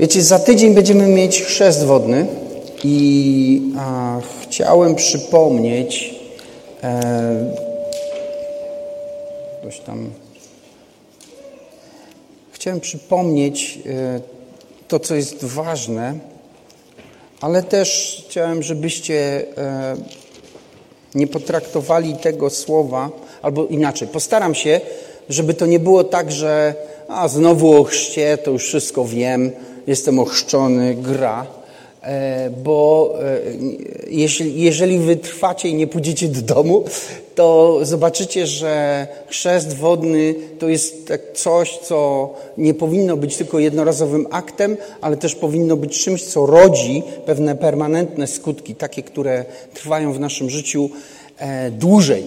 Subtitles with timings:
[0.00, 2.26] Wiecie, za tydzień będziemy mieć chrzest wodny
[2.84, 6.14] i a, chciałem przypomnieć
[6.82, 7.56] e,
[9.86, 10.10] tam.
[12.52, 14.20] Chciałem przypomnieć e,
[14.88, 16.14] to, co jest ważne,
[17.40, 19.96] ale też chciałem, żebyście e,
[21.14, 23.10] nie potraktowali tego słowa,
[23.42, 24.80] albo inaczej, postaram się,
[25.28, 26.74] żeby to nie było tak, że
[27.08, 29.52] a znowu o chrzcie, to już wszystko wiem,
[29.86, 31.46] jestem ochrzczony, gra,
[32.02, 33.40] e, bo e,
[34.60, 36.84] jeżeli wytrwacie i nie pójdziecie do domu,
[37.34, 44.26] to zobaczycie, że chrzest wodny to jest tak coś, co nie powinno być tylko jednorazowym
[44.30, 49.44] aktem, ale też powinno być czymś, co rodzi pewne permanentne skutki, takie, które
[49.74, 50.90] trwają w naszym życiu
[51.38, 52.26] e, dłużej.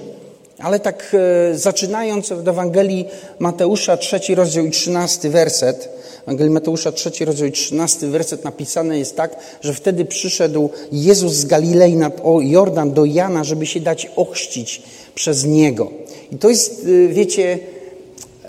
[0.60, 1.16] Ale tak
[1.54, 3.06] zaczynając od Ewangelii
[3.40, 5.99] Mateusza, trzeci rozdział i trzynasty werset,
[6.30, 11.46] Ewangelii Mateusza, trzeci rozdział i trzynasty werset napisane jest tak, że wtedy przyszedł Jezus z
[11.46, 14.82] Galilei nad Jordan do Jana, żeby się dać ochrzcić
[15.16, 15.92] przez Niego.
[16.32, 17.60] I to jest, wiecie,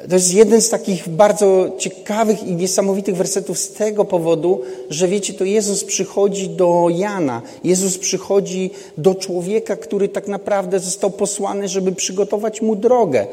[0.09, 5.35] to jest jeden z takich bardzo ciekawych i niesamowitych wersetów z tego powodu, że wiecie,
[5.35, 7.43] to Jezus przychodzi do Jana.
[7.65, 13.27] Jezus przychodzi do człowieka, który tak naprawdę został posłany, żeby przygotować mu drogę.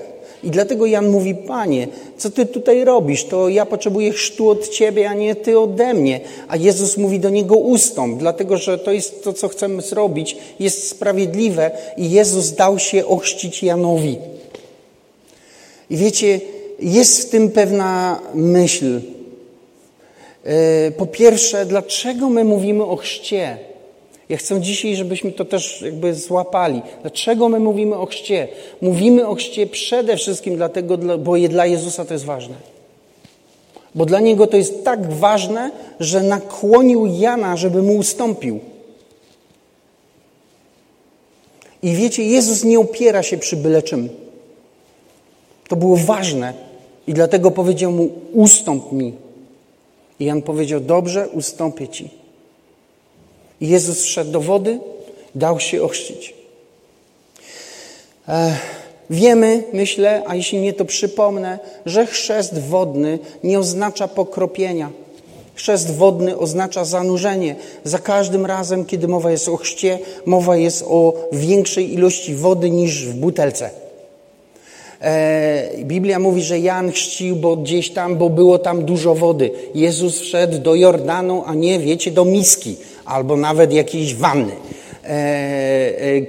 [0.43, 3.25] I dlatego Jan mówi, Panie, co Ty tutaj robisz?
[3.25, 6.19] To ja potrzebuję chrztu od Ciebie, a nie Ty ode mnie.
[6.47, 10.87] A Jezus mówi do niego, ustąp, dlatego że to jest to, co chcemy zrobić, jest
[10.87, 14.17] sprawiedliwe i Jezus dał się ochrzcić Janowi.
[15.89, 16.39] I wiecie,
[16.79, 19.01] jest w tym pewna myśl.
[20.97, 23.57] Po pierwsze, dlaczego my mówimy o chrzcie?
[24.29, 26.81] Ja chcę dzisiaj, żebyśmy to też jakby złapali.
[27.01, 28.47] Dlaczego my mówimy o chrzcie?
[28.81, 32.55] Mówimy o chrzcie przede wszystkim dlatego, bo dla Jezusa to jest ważne.
[33.95, 38.59] Bo dla Niego to jest tak ważne, że nakłonił Jana, żeby mu ustąpił.
[41.83, 44.09] I wiecie, Jezus nie opiera się przy byle czym.
[45.67, 46.53] To było ważne.
[47.07, 49.13] I dlatego powiedział mu, ustąp mi.
[50.19, 52.16] I Jan powiedział, dobrze, ustąpię ci.
[53.61, 54.79] Jezus wszedł do wody,
[55.35, 56.33] dał się ochrzcić.
[59.09, 64.89] Wiemy, myślę, a jeśli nie, to przypomnę, że chrzest wodny nie oznacza pokropienia.
[65.55, 67.55] Chrzest wodny oznacza zanurzenie.
[67.83, 73.05] Za każdym razem, kiedy mowa jest o chrzcie, mowa jest o większej ilości wody niż
[73.05, 73.86] w butelce.
[75.83, 79.51] Biblia mówi, że Jan chrzcił, bo gdzieś tam, bo było tam dużo wody.
[79.75, 82.75] Jezus wszedł do Jordanu, a nie, wiecie, do miski
[83.05, 84.51] albo nawet jakiejś wanny.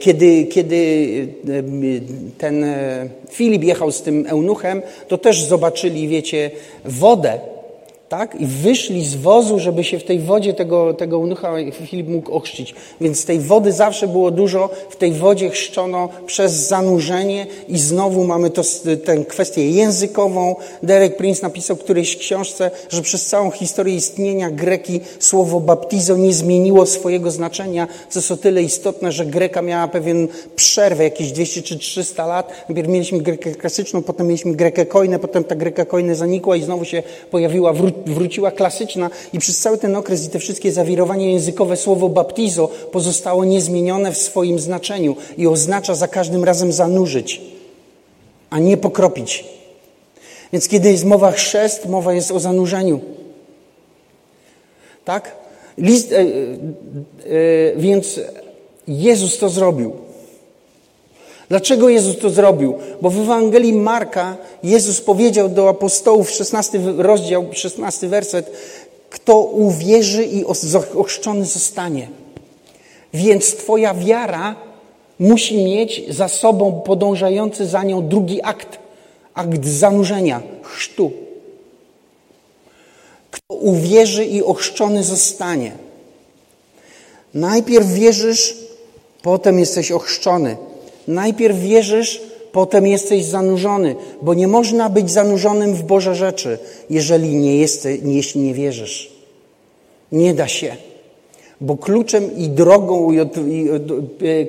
[0.01, 1.29] Kiedy, kiedy
[2.39, 2.67] ten
[3.31, 6.51] Filip jechał z tym eunuchem, to też zobaczyli, wiecie,
[6.85, 7.39] wodę,
[8.09, 8.41] tak?
[8.41, 12.75] I wyszli z wozu, żeby się w tej wodzie tego, tego eunucha Filip mógł ochrzcić.
[13.01, 18.51] Więc tej wody zawsze było dużo, w tej wodzie chrzczono przez zanurzenie i znowu mamy
[18.51, 18.63] to,
[19.05, 20.57] tę kwestię językową.
[20.83, 26.33] Derek Prince napisał w którejś książce, że przez całą historię istnienia Greki słowo baptizo nie
[26.33, 31.63] zmieniło swojego znaczenia, co jest o tyle istotne, że Greka miała pewien przerwę, jakieś 200
[31.63, 32.53] czy 300 lat.
[32.69, 36.85] Najpierw mieliśmy Grekę klasyczną, potem mieliśmy Grekę kojnę, potem ta Greka kojnę zanikła i znowu
[36.85, 41.77] się pojawiła wró wróciła klasyczna i przez cały ten okres i te wszystkie zawirowania językowe
[41.77, 47.41] słowo baptizo pozostało niezmienione w swoim znaczeniu i oznacza za każdym razem zanurzyć,
[48.51, 49.45] a nie pokropić.
[50.53, 53.01] Więc kiedy jest mowa chrzest, mowa jest o zanurzeniu.
[55.05, 55.37] Tak?
[55.79, 56.27] List, e, e,
[57.77, 58.21] więc
[58.89, 60.08] Jezus to zrobił.
[61.49, 62.75] Dlaczego Jezus to zrobił?
[63.03, 68.51] Bo w Ewangelii Marka Jezus powiedział do apostołów, 16 rozdział, 16 werset,
[69.11, 70.45] kto uwierzy i
[70.95, 72.09] ochrzczony zostanie.
[73.15, 74.57] Więc Twoja wiara
[75.19, 78.79] musi mieć za sobą podążający za nią drugi akt.
[79.35, 81.13] Akt zanurzenia, chrztu.
[83.31, 85.73] Kto uwierzy i ochrzczony zostanie.
[87.35, 88.57] Najpierw wierzysz,
[89.23, 90.57] potem jesteś ochrzczony.
[91.09, 92.21] Najpierw wierzysz,
[92.53, 96.59] potem jesteś zanurzony, bo nie można być zanurzonym w Boże rzeczy,
[96.91, 99.13] jeżeli nie, jesteś, jeśli nie wierzysz.
[100.13, 100.77] Nie da się.
[101.61, 103.09] Bo kluczem i drogą,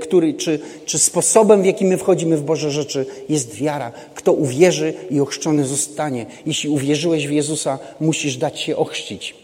[0.01, 3.91] który, czy, czy sposobem, w jaki my wchodzimy w Boże rzeczy, jest wiara.
[4.15, 6.25] Kto uwierzy i ochrzczony zostanie.
[6.45, 9.35] Jeśli uwierzyłeś w Jezusa, musisz dać się ochrzcić.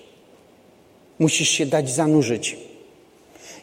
[1.19, 2.57] Musisz się dać zanurzyć.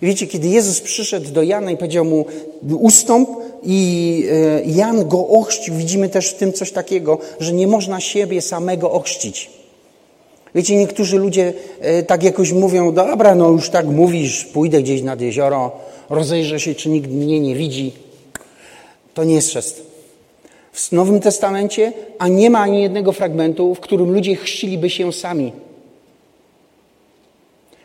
[0.03, 2.25] Wiecie, kiedy Jezus przyszedł do Jana i powiedział mu
[2.63, 3.29] ustąp
[3.63, 8.43] i e, Jan go ochrzcił, widzimy też w tym coś takiego, że nie można siebie
[8.43, 9.51] samego ochrzcić.
[10.55, 15.21] Wiecie, niektórzy ludzie e, tak jakoś mówią, dobra, no już tak mówisz, pójdę gdzieś nad
[15.21, 15.73] jezioro,
[16.11, 17.93] rozejrzę się, czy nikt mnie nie widzi.
[19.15, 19.83] To nie jest chrzest.
[20.73, 25.53] W Nowym Testamencie, a nie ma ani jednego fragmentu, w którym ludzie chrzciliby się sami.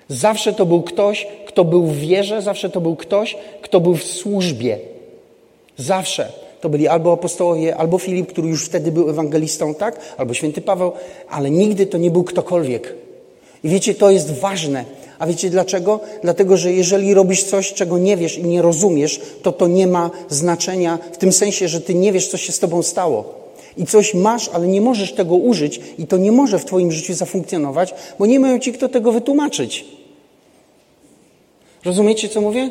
[0.09, 4.04] Zawsze to był ktoś, kto był w wierze, zawsze to był ktoś, kto był w
[4.04, 4.80] służbie.
[5.77, 6.31] Zawsze.
[6.62, 10.00] To byli albo apostołowie, albo Filip, który już wtedy był ewangelistą, tak?
[10.18, 10.92] Albo święty Paweł,
[11.30, 12.94] ale nigdy to nie był ktokolwiek.
[13.63, 14.86] I wiecie, to jest ważne.
[15.19, 16.00] A wiecie dlaczego?
[16.24, 20.12] Dlatego, że jeżeli robisz coś, czego nie wiesz i nie rozumiesz, to to nie ma
[20.30, 23.46] znaczenia w tym sensie, że ty nie wiesz, co się z tobą stało.
[23.77, 27.13] I coś masz, ale nie możesz tego użyć i to nie może w twoim życiu
[27.13, 29.85] zafunkcjonować, bo nie mają ci kto tego wytłumaczyć.
[31.85, 32.69] Rozumiecie, co mówię?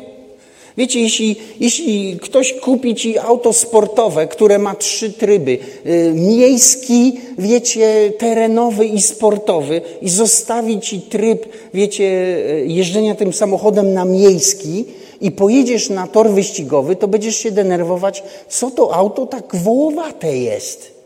[0.77, 8.13] Wiecie, jeśli, jeśli ktoś kupi ci auto sportowe, które ma trzy tryby, y, miejski, wiecie,
[8.17, 14.85] terenowy i sportowy i zostawi ci tryb, wiecie, y, jeżdżenia tym samochodem na miejski
[15.21, 20.96] i pojedziesz na tor wyścigowy, to będziesz się denerwować, co to auto tak wołowate jest.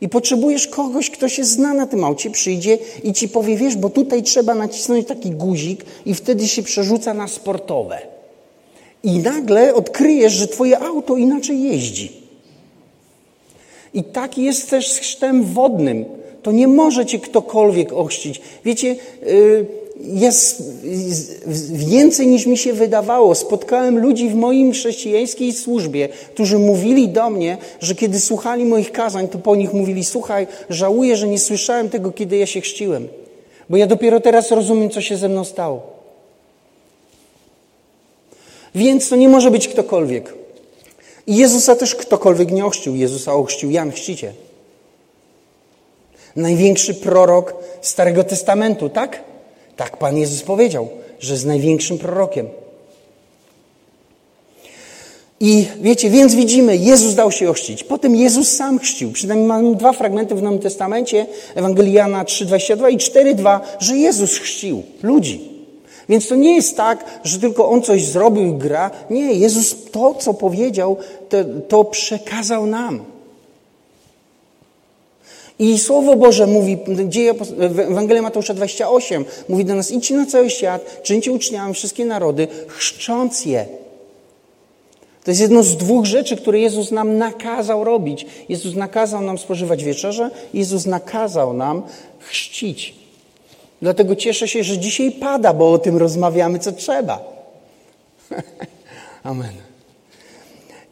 [0.00, 3.90] I potrzebujesz kogoś, kto się zna na tym aucie, przyjdzie i ci powie, wiesz, bo
[3.90, 7.98] tutaj trzeba nacisnąć taki guzik i wtedy się przerzuca na sportowe.
[9.02, 12.12] I nagle odkryjesz, że twoje auto inaczej jeździ.
[13.94, 16.04] I tak jest też z chrztem wodnym.
[16.42, 18.40] To nie może cię ktokolwiek ochrzcić.
[18.64, 19.66] Wiecie, y,
[20.04, 20.62] jest
[21.72, 23.34] więcej niż mi się wydawało.
[23.34, 29.28] Spotkałem ludzi w moim chrześcijańskiej służbie, którzy mówili do mnie, że kiedy słuchali moich kazań,
[29.28, 33.08] to po nich mówili: Słuchaj, żałuję, że nie słyszałem tego, kiedy ja się chrzciłem,
[33.70, 35.82] bo ja dopiero teraz rozumiem, co się ze mną stało.
[38.74, 40.34] Więc to nie może być ktokolwiek.
[41.26, 42.96] I Jezusa też ktokolwiek nie ochrzcił.
[42.96, 44.32] Jezusa ochrzcił Jan Chrzciciel.
[46.36, 49.29] Największy prorok Starego Testamentu, tak?
[49.80, 50.88] Tak Pan Jezus powiedział,
[51.20, 52.48] że jest największym prorokiem.
[55.40, 57.84] I wiecie, więc widzimy, Jezus dał się ochrzcić.
[57.84, 59.12] Potem Jezus sam chrzcił.
[59.12, 64.82] Przynajmniej mamy dwa fragmenty w Nowym Testamencie, Ewangelii Jana 3,22 i 4,2, że Jezus chrzcił
[65.02, 65.50] ludzi.
[66.08, 68.90] Więc to nie jest tak, że tylko On coś zrobił i gra.
[69.10, 70.96] Nie, Jezus to, co powiedział,
[71.28, 71.36] to,
[71.68, 73.04] to przekazał nam.
[75.60, 76.78] I Słowo Boże mówi,
[77.08, 82.04] dzieje, w Ewangelii Mateusza 28, mówi do nas, idźcie na cały świat, czyńcie uczniami wszystkie
[82.04, 83.66] narody, chrzcząc je.
[85.24, 88.26] To jest jedno z dwóch rzeczy, które Jezus nam nakazał robić.
[88.48, 91.82] Jezus nakazał nam spożywać wieczerze, Jezus nakazał nam
[92.18, 92.94] chrzcić.
[93.82, 97.24] Dlatego cieszę się, że dzisiaj pada, bo o tym rozmawiamy, co trzeba.
[99.22, 99.52] Amen.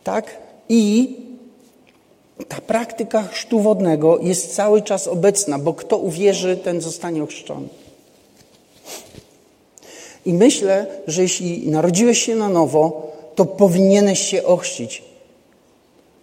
[0.04, 0.36] Tak?
[0.68, 1.16] I
[2.48, 7.68] ta praktyka chrztu wodnego jest cały czas obecna, bo kto uwierzy, ten zostanie ochrzczony.
[10.26, 15.02] I myślę, że jeśli narodziłeś się na nowo, to powinieneś się ochrzcić.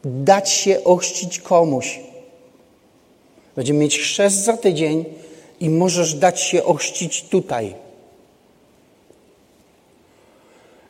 [0.06, 2.00] Dać się ochrzcić komuś.
[3.56, 5.06] Będziemy mieć chrzest za tydzień
[5.59, 7.84] i możesz dać się ochrzcić tutaj.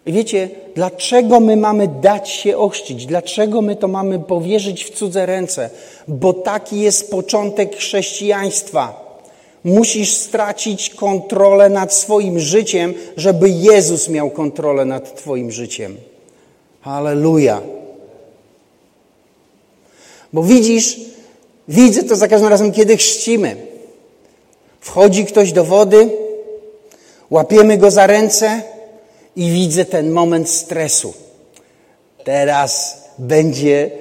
[0.05, 3.05] I wiecie, dlaczego my mamy dać się ochrzcić?
[3.05, 5.69] Dlaczego my to mamy powierzyć w cudze ręce?
[6.07, 9.05] Bo taki jest początek chrześcijaństwa.
[9.63, 15.97] Musisz stracić kontrolę nad swoim życiem, żeby Jezus miał kontrolę nad Twoim życiem.
[16.81, 17.61] Halleluja.
[20.33, 20.99] Bo widzisz,
[21.67, 23.55] widzę to za każdym razem, kiedy chrzcimy.
[24.79, 26.09] Wchodzi ktoś do wody,
[27.29, 28.74] łapiemy go za ręce
[29.35, 31.13] i widzę ten moment stresu.
[32.23, 33.91] Teraz będzie.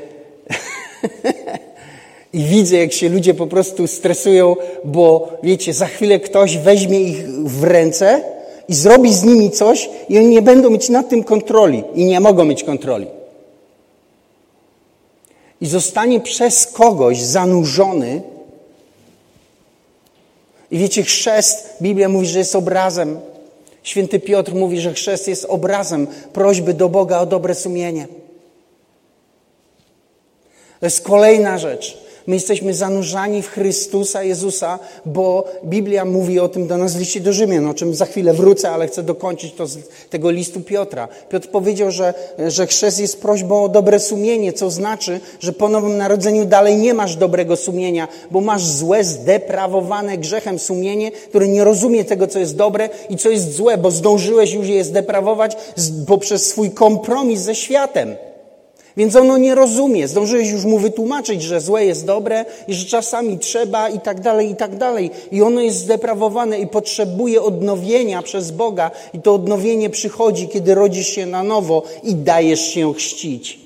[2.32, 7.28] I widzę, jak się ludzie po prostu stresują, bo wiecie, za chwilę ktoś weźmie ich
[7.30, 8.22] w ręce
[8.68, 12.20] i zrobi z nimi coś, i oni nie będą mieć nad tym kontroli i nie
[12.20, 13.06] mogą mieć kontroli.
[15.60, 18.22] I zostanie przez kogoś zanurzony
[20.70, 23.20] i wiecie, chrzest, Biblia mówi, że jest obrazem.
[23.84, 28.08] Święty Piotr mówi, że chrzest jest obrazem prośby do Boga o dobre sumienie.
[30.80, 32.03] To jest kolejna rzecz.
[32.26, 37.20] My jesteśmy zanurzani w Chrystusa Jezusa, bo Biblia mówi o tym do nas w liście
[37.20, 39.78] do Rzymian, o czym za chwilę wrócę, ale chcę dokończyć to z
[40.10, 41.08] tego listu Piotra.
[41.28, 42.14] Piotr powiedział, że,
[42.48, 46.94] że chrzest jest prośbą o dobre sumienie, co znaczy, że po nowym narodzeniu dalej nie
[46.94, 52.56] masz dobrego sumienia, bo masz złe, zdeprawowane grzechem sumienie, które nie rozumie tego, co jest
[52.56, 55.56] dobre i co jest złe, bo zdążyłeś już je zdeprawować
[56.06, 58.16] poprzez swój kompromis ze światem.
[58.96, 60.08] Więc ono nie rozumie.
[60.08, 64.50] Zdążyłeś już mu wytłumaczyć, że złe jest dobre i że czasami trzeba i tak dalej,
[64.50, 65.10] i tak dalej.
[65.32, 68.90] I ono jest zdeprawowane i potrzebuje odnowienia przez Boga.
[69.14, 73.64] I to odnowienie przychodzi, kiedy rodzisz się na nowo i dajesz się chrzcić.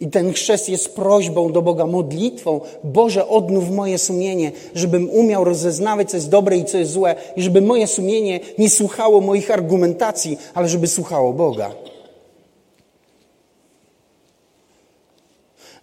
[0.00, 2.60] I ten chrzest jest prośbą do Boga, modlitwą.
[2.84, 7.42] Boże, odnów moje sumienie, żebym umiał rozeznawać, co jest dobre i co jest złe, i
[7.42, 11.70] żeby moje sumienie nie słuchało moich argumentacji, ale żeby słuchało Boga.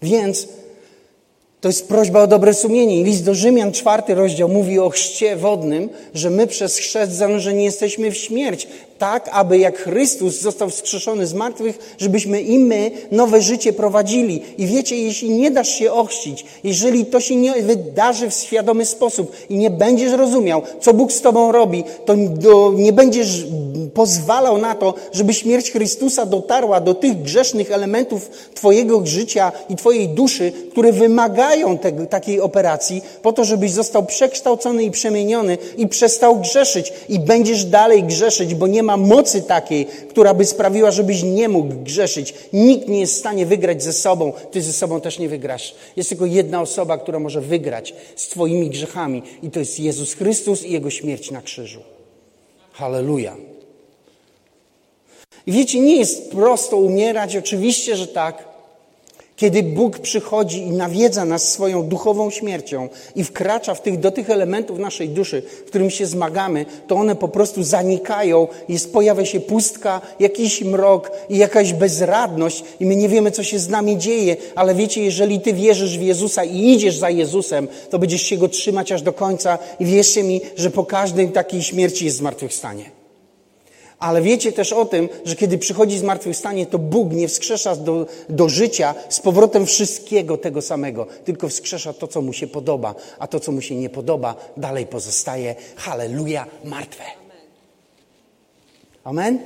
[0.03, 0.48] Więc
[1.62, 3.00] to jest prośba o dobre sumienie.
[3.00, 7.63] I list do Rzymian, czwarty rozdział, mówi o chrzcie wodnym, że my przez chrzest zanurzeni
[7.63, 8.67] jesteśmy w śmierć
[9.03, 14.41] tak, aby jak Chrystus został wskrzeszony z martwych, żebyśmy i my nowe życie prowadzili.
[14.57, 19.31] I wiecie, jeśli nie dasz się ochrzcić, jeżeli to się nie wydarzy w świadomy sposób
[19.50, 22.15] i nie będziesz rozumiał, co Bóg z tobą robi, to
[22.75, 23.45] nie będziesz
[23.93, 30.10] pozwalał na to, żeby śmierć Chrystusa dotarła do tych grzesznych elementów twojego życia i twojej
[30.10, 31.77] duszy, które wymagają
[32.10, 36.93] takiej operacji, po to, żebyś został przekształcony i przemieniony i przestał grzeszyć.
[37.10, 41.50] I będziesz dalej grzeszyć, bo nie ma ma mocy takiej, która by sprawiła, żebyś nie
[41.50, 42.33] mógł grzeszyć.
[42.53, 44.33] Nikt nie jest w stanie wygrać ze sobą.
[44.51, 45.75] Ty ze sobą też nie wygrasz.
[45.95, 50.63] Jest tylko jedna osoba, która może wygrać z Twoimi grzechami i to jest Jezus Chrystus
[50.63, 51.79] i Jego śmierć na krzyżu.
[52.71, 53.35] Halleluja.
[55.47, 58.52] I wiecie, nie jest prosto umierać, oczywiście, że tak.
[59.35, 64.29] Kiedy Bóg przychodzi i nawiedza nas swoją duchową śmiercią i wkracza w tych, do tych
[64.29, 69.39] elementów naszej duszy, w którym się zmagamy, to one po prostu zanikają, jest, pojawia się
[69.39, 74.35] pustka, jakiś mrok i jakaś bezradność i my nie wiemy, co się z nami dzieje,
[74.55, 78.49] ale wiecie, jeżeli Ty wierzysz w Jezusa i idziesz za Jezusem, to będziesz się Go
[78.49, 82.92] trzymać aż do końca i wierzcie mi, że po każdej takiej śmierci jest zmartwychwstanie.
[84.03, 88.50] Ale wiecie też o tym, że kiedy przychodzi zmartwychwstanie, to Bóg nie wskrzesza do, do
[88.50, 93.39] życia z powrotem wszystkiego tego samego, tylko wskrzesza to, co mu się podoba, a to,
[93.39, 97.03] co mu się nie podoba, dalej pozostaje, halleluja, martwe.
[99.03, 99.39] Amen?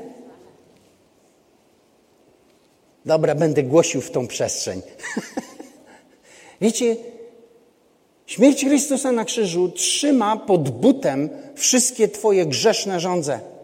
[3.06, 4.82] Dobra, będę głosił w tą przestrzeń.
[6.62, 6.96] Wiecie,
[8.26, 13.57] śmierć Chrystusa na krzyżu trzyma pod butem wszystkie Twoje grzeszne żądze.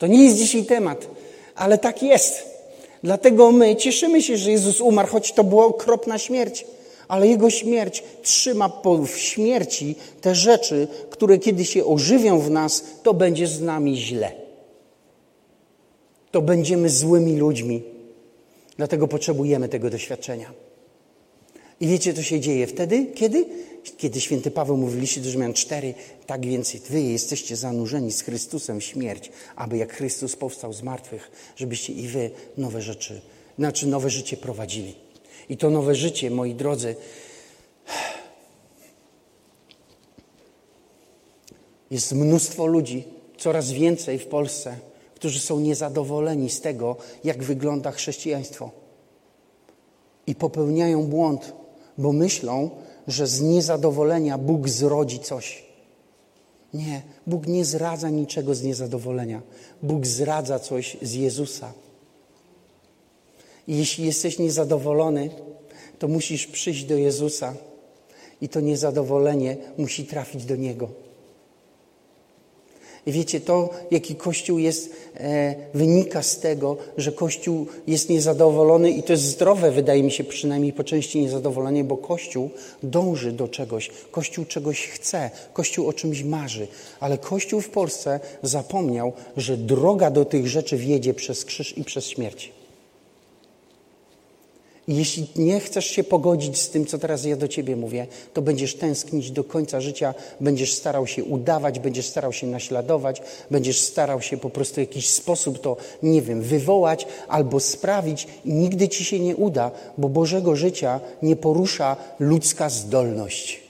[0.00, 1.06] To nie jest dzisiaj temat,
[1.54, 2.42] ale tak jest.
[3.02, 6.66] Dlatego my cieszymy się, że Jezus umarł, choć to była okropna śmierć.
[7.08, 12.84] Ale Jego śmierć trzyma po, w śmierci te rzeczy, które kiedy się ożywią w nas,
[13.02, 14.32] to będzie z nami źle.
[16.30, 17.82] To będziemy złymi ludźmi.
[18.76, 20.52] Dlatego potrzebujemy tego doświadczenia.
[21.80, 23.06] I wiecie, co się dzieje wtedy?
[23.14, 23.44] Kiedy?
[23.96, 25.94] Kiedy święty Paweł mówi w do Rzymian 4,
[26.26, 31.30] tak więc wy jesteście zanurzeni z Chrystusem w śmierć, aby jak Chrystus powstał z martwych,
[31.56, 33.20] żebyście i wy nowe rzeczy,
[33.58, 34.94] znaczy nowe życie prowadzili.
[35.48, 36.96] I to nowe życie, moi drodzy,
[41.90, 43.04] jest mnóstwo ludzi,
[43.38, 44.76] coraz więcej w Polsce,
[45.14, 48.70] którzy są niezadowoleni z tego, jak wygląda chrześcijaństwo.
[50.26, 51.52] I popełniają błąd,
[51.98, 52.70] bo myślą,
[53.08, 55.64] że z niezadowolenia Bóg zrodzi coś.
[56.74, 59.42] Nie, Bóg nie zradza niczego z niezadowolenia.
[59.82, 61.72] Bóg zradza coś z Jezusa.
[63.68, 65.30] I jeśli jesteś niezadowolony,
[65.98, 67.54] to musisz przyjść do Jezusa
[68.40, 71.09] i to niezadowolenie musi trafić do Niego.
[73.06, 79.02] I wiecie, to jaki Kościół jest, e, wynika z tego, że Kościół jest niezadowolony i
[79.02, 82.50] to jest zdrowe, wydaje mi się, przynajmniej po części niezadowolenie, bo Kościół
[82.82, 86.68] dąży do czegoś, Kościół czegoś chce, Kościół o czymś marzy,
[87.00, 92.06] ale Kościół w Polsce zapomniał, że droga do tych rzeczy wiedzie przez krzyż i przez
[92.06, 92.59] śmierć.
[94.90, 98.74] Jeśli nie chcesz się pogodzić z tym, co teraz ja do ciebie mówię, to będziesz
[98.74, 104.36] tęsknić do końca życia, będziesz starał się udawać, będziesz starał się naśladować, będziesz starał się
[104.36, 109.20] po prostu w jakiś sposób to, nie wiem, wywołać albo sprawić i nigdy ci się
[109.20, 113.60] nie uda, bo Bożego życia nie porusza ludzka zdolność.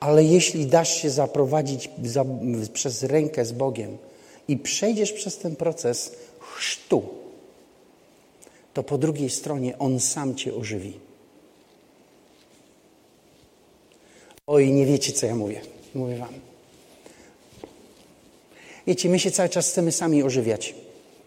[0.00, 2.24] Ale jeśli dasz się zaprowadzić za,
[2.72, 3.96] przez rękę z Bogiem
[4.48, 7.21] i przejdziesz przez ten proces chrztu,
[8.74, 10.92] to po drugiej stronie On sam Cię ożywi.
[14.46, 15.60] Oj, nie wiecie, co ja mówię.
[15.94, 16.34] Mówię Wam.
[18.86, 20.74] Wiecie, my się cały czas chcemy sami ożywiać.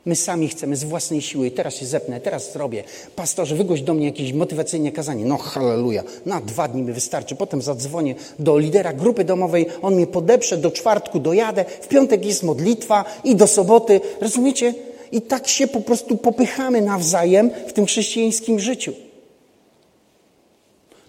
[0.05, 1.51] My sami chcemy z własnej siły.
[1.51, 2.83] Teraz się zepnę, teraz zrobię.
[3.15, 5.25] Pastorze, wygłoś do mnie jakieś motywacyjne kazanie.
[5.25, 6.03] No halleluja.
[6.25, 7.35] Na dwa dni mi wystarczy.
[7.35, 9.65] Potem zadzwonię do lidera grupy domowej.
[9.81, 10.57] On mnie podeprze.
[10.57, 11.65] Do czwartku dojadę.
[11.81, 14.01] W piątek jest modlitwa i do soboty.
[14.21, 14.73] Rozumiecie?
[15.11, 18.93] I tak się po prostu popychamy nawzajem w tym chrześcijańskim życiu.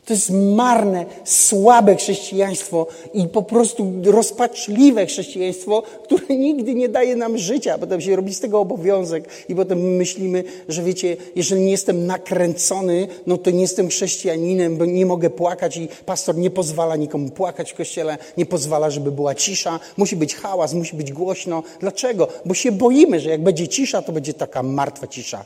[0.07, 7.39] To jest marne, słabe chrześcijaństwo i po prostu rozpaczliwe chrześcijaństwo, które nigdy nie daje nam
[7.39, 7.79] życia.
[7.79, 13.09] Potem się robi z tego obowiązek i potem myślimy, że wiecie, jeżeli nie jestem nakręcony,
[13.27, 17.73] no to nie jestem chrześcijaninem, bo nie mogę płakać i pastor nie pozwala nikomu płakać
[17.73, 19.81] w kościele, nie pozwala, żeby była cisza.
[19.97, 21.63] Musi być hałas, musi być głośno.
[21.81, 22.29] Dlaczego?
[22.45, 25.45] Bo się boimy, że jak będzie cisza, to będzie taka martwa cisza,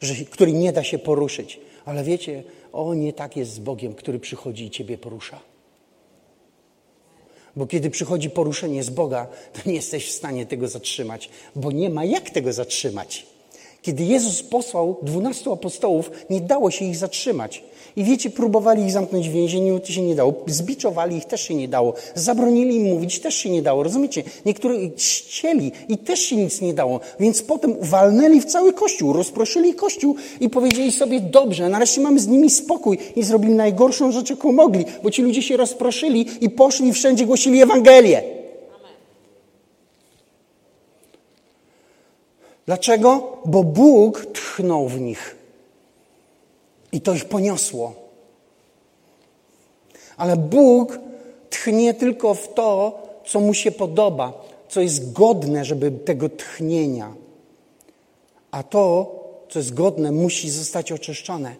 [0.00, 1.60] że, której nie da się poruszyć.
[1.84, 2.42] Ale wiecie,
[2.78, 5.40] o, nie tak jest z Bogiem, który przychodzi i ciebie porusza.
[7.56, 11.90] Bo kiedy przychodzi poruszenie z Boga, to nie jesteś w stanie tego zatrzymać, bo nie
[11.90, 13.26] ma jak tego zatrzymać.
[13.82, 17.62] Kiedy Jezus posłał dwunastu apostołów, nie dało się ich zatrzymać.
[17.98, 20.34] I wiecie, próbowali ich zamknąć w więzieniu, to się nie dało.
[20.46, 21.94] Zbiczowali ich, też się nie dało.
[22.14, 23.82] Zabronili im mówić, też się nie dało.
[23.82, 24.22] Rozumiecie?
[24.46, 27.00] Niektórzy chcieli i też się nic nie dało.
[27.20, 32.26] Więc potem walnęli w cały kościół, rozproszyli kościół i powiedzieli sobie, dobrze, nareszcie mamy z
[32.26, 32.98] nimi spokój.
[33.16, 37.62] I zrobili najgorszą rzecz, jaką mogli, bo ci ludzie się rozproszyli i poszli wszędzie głosili
[37.62, 38.22] Ewangelię.
[42.66, 43.38] Dlaczego?
[43.44, 45.37] Bo Bóg tchnął w nich.
[46.92, 47.94] I to ich poniosło.
[50.16, 50.98] Ale Bóg
[51.50, 57.14] tchnie tylko w to, co mu się podoba, co jest godne, żeby tego tchnienia.
[58.50, 59.14] A to,
[59.48, 61.56] co jest godne, musi zostać oczyszczone.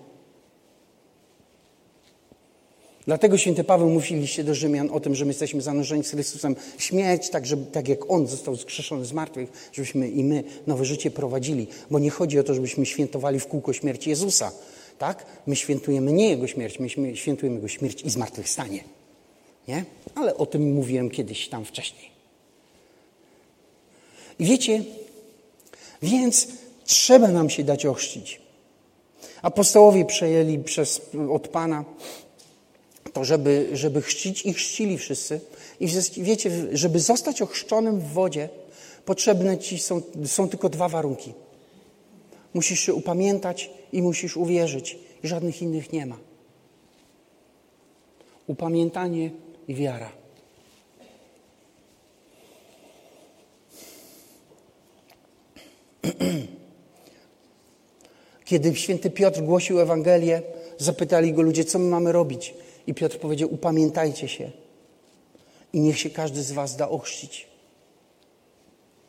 [3.06, 6.56] Dlatego święty Paweł mówi liście do Rzymian o tym, że my jesteśmy zanurzeni z Chrystusem
[6.78, 11.10] śmierć, tak, żeby, tak jak On został skrzeszony z martwych, żebyśmy i my nowe życie
[11.10, 11.66] prowadzili.
[11.90, 14.52] Bo nie chodzi o to, żebyśmy świętowali w kółko śmierć Jezusa.
[14.98, 15.26] Tak?
[15.46, 18.84] My świętujemy nie Jego śmierć, my świętujemy Jego śmierć i zmartwychwstanie.
[19.68, 19.84] Nie?
[20.14, 22.10] Ale o tym mówiłem kiedyś tam wcześniej.
[24.38, 24.84] I wiecie,
[26.02, 26.48] więc
[26.84, 28.40] trzeba nam się dać ochrzcić.
[29.42, 31.00] Apostołowie przejęli przez,
[31.30, 31.84] od Pana
[33.12, 35.40] to, żeby, żeby chrzcić i chrzcili wszyscy.
[35.80, 38.48] I wiecie, żeby zostać ochrzczonym w wodzie,
[39.04, 41.32] potrzebne ci są, są tylko dwa warunki.
[42.54, 44.98] Musisz się upamiętać i musisz uwierzyć.
[45.22, 46.18] I żadnych innych nie ma.
[48.46, 49.30] Upamiętanie
[49.68, 50.12] i wiara.
[58.44, 60.42] Kiedy święty Piotr głosił Ewangelię,
[60.78, 62.54] zapytali go ludzie, co my mamy robić.
[62.86, 64.50] I Piotr powiedział: Upamiętajcie się
[65.72, 67.48] i niech się każdy z Was da ochrzcić.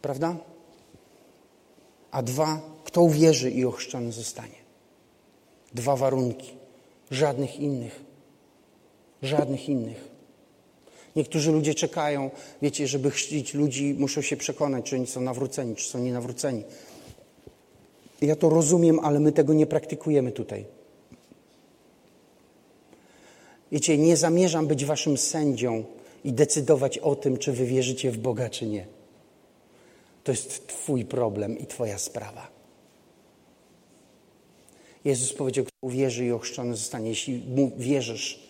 [0.01, 0.35] Prawda?
[2.11, 4.59] A dwa, kto uwierzy i ochrzczony zostanie.
[5.73, 6.51] Dwa warunki.
[7.11, 8.03] Żadnych innych.
[9.21, 10.09] Żadnych innych.
[11.15, 15.89] Niektórzy ludzie czekają, wiecie, żeby chrzcić ludzi, muszą się przekonać, czy oni są nawróceni, czy
[15.89, 16.63] są nienawróceni.
[18.21, 20.65] Ja to rozumiem, ale my tego nie praktykujemy tutaj.
[23.71, 25.83] Wiecie, nie zamierzam być waszym sędzią
[26.23, 28.85] i decydować o tym, czy wy wierzycie w Boga, czy nie.
[30.23, 32.58] To jest Twój problem i Twoja sprawa.
[35.05, 37.09] Jezus powiedział, kto uwierzy i ochrzczony zostanie.
[37.09, 38.49] Jeśli mu wierzysz,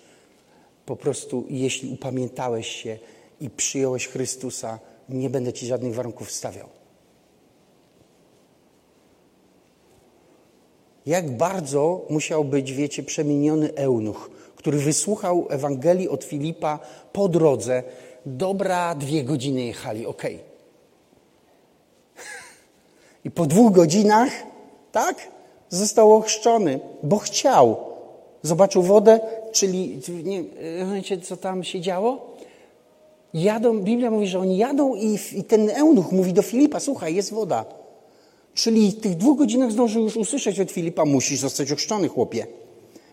[0.86, 2.98] po prostu, jeśli upamiętałeś się
[3.42, 6.70] i przyjąłeś Chrystusa, nie będę Ci żadnych warunków stawiał.
[11.06, 16.80] Jak bardzo musiał być, wiecie, przemieniony eunuch, który wysłuchał Ewangelii od Filipa
[17.14, 17.84] po drodze.
[18.26, 20.06] Dobra, dwie godziny jechali.
[20.06, 20.40] Okay.
[23.26, 24.30] I po dwóch godzinach,
[24.92, 25.28] tak,
[25.70, 27.76] został ochrzczony, bo chciał.
[28.42, 29.20] Zobaczył wodę,
[29.52, 30.44] czyli, nie
[30.94, 32.36] wiecie, co tam się działo?
[33.34, 37.34] Jadą, Biblia mówi, że oni jadą i, i ten eunuch mówi do Filipa, słuchaj, jest
[37.34, 37.66] woda.
[38.54, 42.48] Czyli w tych dwóch godzinach zdążył już usłyszeć od Filipa, musisz zostać ochrzczony, chłopie.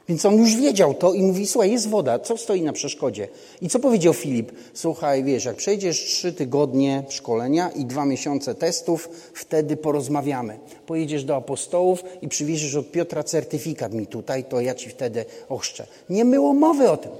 [0.08, 3.28] Więc on już wiedział to i mówi, słuchaj, jest woda, co stoi na przeszkodzie?
[3.62, 4.52] I co powiedział Filip?
[4.74, 10.58] Słuchaj, wiesz, jak przejdziesz trzy tygodnie szkolenia i dwa miesiące testów, wtedy porozmawiamy.
[10.86, 15.86] Pojedziesz do apostołów i przywieziesz od Piotra certyfikat mi tutaj, to ja ci wtedy ochrzczę.
[16.10, 17.12] Nie było mowy o tym.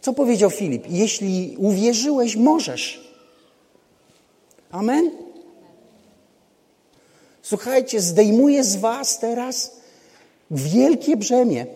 [0.00, 0.84] Co powiedział Filip?
[0.88, 3.14] Jeśli uwierzyłeś, możesz.
[4.70, 5.10] Amen?
[7.42, 9.76] Słuchajcie, zdejmuję z was teraz
[10.50, 11.66] wielkie brzemię.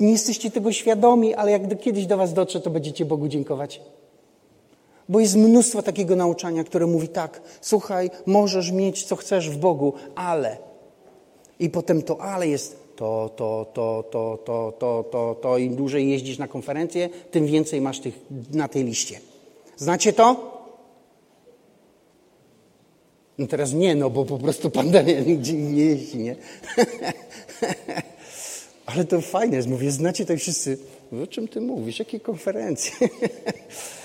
[0.00, 3.80] Nie jesteście tego świadomi, ale jak do, kiedyś do Was dotrze, to będziecie Bogu dziękować.
[5.08, 9.92] Bo jest mnóstwo takiego nauczania, które mówi tak: słuchaj, możesz mieć co chcesz w Bogu,
[10.14, 10.56] ale.
[11.58, 15.58] I potem to ale jest to, to, to, to, to, to, to, to.
[15.58, 18.20] Im dłużej jeździsz na konferencję, tym więcej masz tych
[18.52, 19.20] na tej liście.
[19.76, 20.54] Znacie to?
[23.38, 26.36] No teraz nie, no bo po prostu pandemia nigdzie nie jeździ, nie?
[28.86, 30.78] Ale to fajne jest, mówię, znacie to wszyscy.
[31.22, 31.98] O czym ty mówisz?
[31.98, 33.08] Jakie konferencje?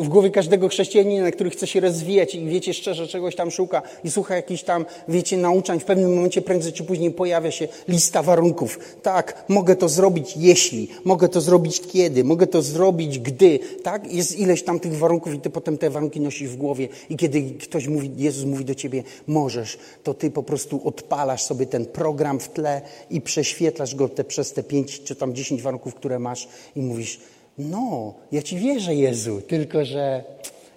[0.00, 4.10] w głowie każdego chrześcijanina, który chce się rozwijać i wiecie szczerze, czegoś tam szuka i
[4.10, 8.78] słucha jakichś tam, wiecie, nauczań, w pewnym momencie prędzej czy później pojawia się lista warunków.
[9.02, 14.12] Tak, mogę to zrobić jeśli, mogę to zrobić kiedy, mogę to zrobić gdy, tak?
[14.12, 17.42] Jest ileś tam tych warunków i ty potem te warunki nosisz w głowie i kiedy
[17.42, 22.40] ktoś mówi, Jezus mówi do ciebie, możesz, to ty po prostu odpalasz sobie ten program
[22.40, 22.80] w tle
[23.10, 27.20] i prześwietlasz go te, przez te pięć czy tam dziesięć warunków, które masz i mówisz,
[27.60, 30.24] no, ja Ci wierzę, Jezu, tylko że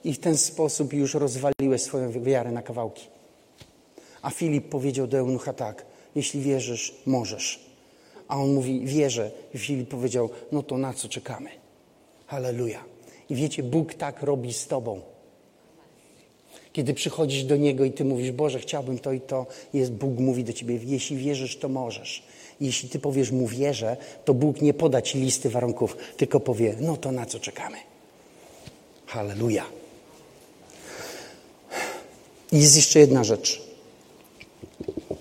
[0.04, 3.08] i w ten sposób już rozwaliłeś swoją wiarę na kawałki.
[4.22, 7.60] A Filip powiedział do eunucha tak, jeśli wierzysz, możesz.
[8.28, 9.32] A on mówi, wierzę.
[9.54, 11.50] I Filip powiedział, no to na co czekamy?
[12.28, 12.84] Halleluja.
[13.30, 15.02] I wiecie, Bóg tak robi z Tobą.
[16.74, 20.44] Kiedy przychodzisz do Niego i Ty mówisz, Boże, chciałbym to i to, jest, Bóg mówi
[20.44, 22.24] do Ciebie, jeśli wierzysz, to możesz.
[22.62, 26.98] Jeśli ty powiesz mu wierzę, to Bóg nie poda ci listy warunków, tylko powie, no
[26.98, 27.78] to na co czekamy.
[29.06, 29.66] Halleluja.
[32.52, 33.62] I jest jeszcze jedna rzecz.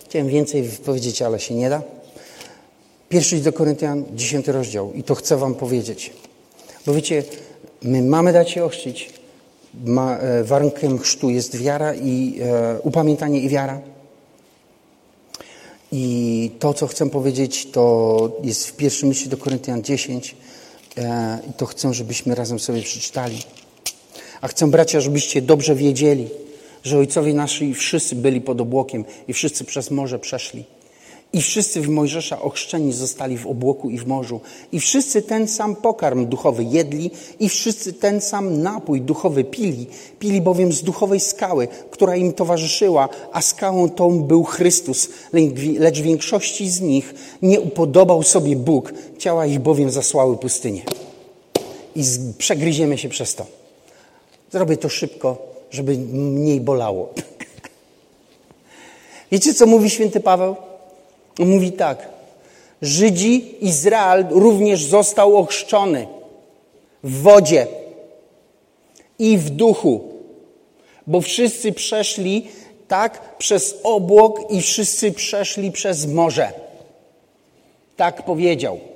[0.05, 1.83] Chciałem więcej powiedzieć, ale się nie da.
[3.09, 4.93] Pierwszy do Koryntian, dziesiąty rozdział.
[4.93, 6.13] I to chcę wam powiedzieć.
[6.87, 7.23] Bo wiecie,
[7.83, 9.11] my mamy dać się ochrzcić.
[9.85, 13.81] Ma, e, warunkiem chrztu jest wiara i e, upamiętanie i wiara.
[15.93, 20.37] I to, co chcę powiedzieć, to jest w pierwszym liście do Koryntian 10
[20.97, 23.39] e, i to chcę, żebyśmy razem sobie przeczytali.
[24.41, 26.29] A chcę, bracia, żebyście dobrze wiedzieli,
[26.85, 30.65] że ojcowie nasi wszyscy byli pod obłokiem i wszyscy przez morze przeszli.
[31.33, 34.41] I wszyscy w Mojżesza ochrzczeni zostali w obłoku i w morzu.
[34.73, 39.87] I wszyscy ten sam pokarm duchowy jedli i wszyscy ten sam napój duchowy pili.
[40.19, 45.09] Pili bowiem z duchowej skały, która im towarzyszyła, a skałą tą był Chrystus.
[45.79, 50.83] Lecz większości z nich nie upodobał sobie Bóg, ciała ich bowiem zasłały pustynię.
[51.97, 52.05] I
[52.39, 53.47] przegryziemy się przez to.
[54.51, 55.39] Zrobię to szybko,
[55.71, 57.09] żeby mniej bolało.
[59.33, 60.57] Wiecie, co mówi święty Paweł?
[61.39, 62.09] Mówi tak.
[62.83, 66.07] Żydzi, Izrael również został ochrzczony
[67.05, 67.67] w wodzie
[69.19, 70.01] i w duchu,
[71.07, 72.49] bo wszyscy przeszli
[72.89, 76.53] tak przez obłok i wszyscy przeszli przez morze.
[77.97, 78.92] Tak powiedział.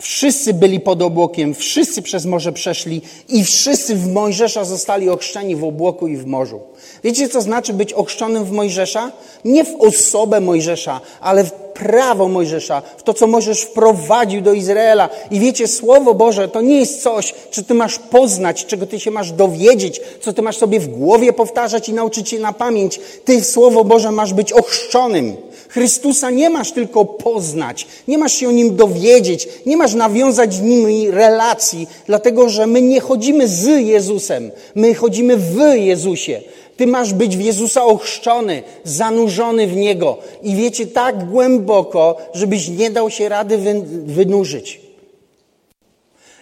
[0.00, 5.64] Wszyscy byli pod obłokiem, wszyscy przez morze przeszli i wszyscy w Mojżesza zostali ochrzczeni w
[5.64, 6.60] obłoku i w morzu.
[7.04, 9.12] Wiecie, co znaczy być ochrzczonym w Mojżesza?
[9.44, 15.08] Nie w osobę Mojżesza, ale w prawo Mojżesza, w to, co Mojżesz wprowadził do Izraela.
[15.30, 19.10] I wiecie, Słowo Boże to nie jest coś, co ty masz poznać, czego ty się
[19.10, 23.00] masz dowiedzieć, co ty masz sobie w głowie powtarzać i nauczyć się na pamięć.
[23.24, 25.36] Ty, Słowo Boże, masz być ochrzczonym.
[25.68, 30.60] Chrystusa nie masz tylko poznać, nie masz się o Nim dowiedzieć, nie masz nawiązać z
[30.60, 36.40] Nim relacji, dlatego że my nie chodzimy z Jezusem, my chodzimy w Jezusie.
[36.78, 42.90] Ty masz być w Jezusa ochrzczony, zanurzony w Niego i wiecie tak głęboko, żebyś nie
[42.90, 43.58] dał się rady
[44.04, 44.87] wynurzyć.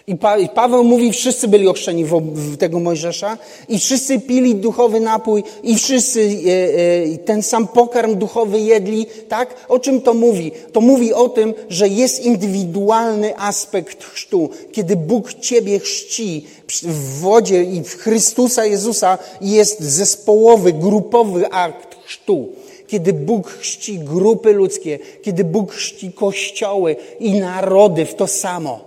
[0.09, 3.37] I, pa, I, Paweł mówi, wszyscy byli ochrzczeni w, w, tego Mojżesza
[3.69, 9.55] i wszyscy pili duchowy napój i wszyscy e, e, ten sam pokarm duchowy jedli, tak?
[9.69, 10.51] O czym to mówi?
[10.71, 14.49] To mówi o tym, że jest indywidualny aspekt chrztu.
[14.71, 16.45] Kiedy Bóg ciebie chrzci
[16.83, 22.49] w wodzie i w Chrystusa Jezusa jest zespołowy, grupowy akt chrztu
[22.87, 28.86] kiedy Bóg chrzci grupy ludzkie, kiedy Bóg chrzci kościoły i narody w to samo.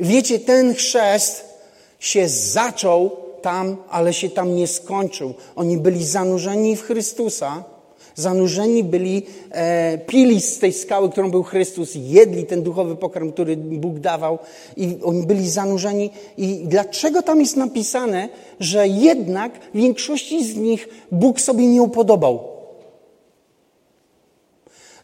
[0.00, 1.44] Wiecie, ten chrzest
[1.98, 3.10] się zaczął
[3.42, 5.34] tam, ale się tam nie skończył.
[5.56, 7.64] Oni byli zanurzeni w Chrystusa,
[8.14, 13.56] zanurzeni byli, e, pili z tej skały, którą był Chrystus, jedli ten duchowy pokarm, który
[13.56, 14.38] Bóg dawał
[14.76, 16.10] i oni byli zanurzeni.
[16.36, 18.28] I dlaczego tam jest napisane,
[18.60, 22.40] że jednak większości z nich Bóg sobie nie upodobał?